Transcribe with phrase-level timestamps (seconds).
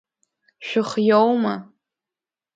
[0.67, 1.55] Шәыхиоума?